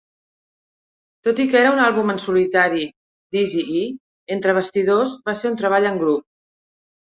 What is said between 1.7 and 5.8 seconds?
un àlbum en solitari d'Eazy-E, entre bastidors va ser un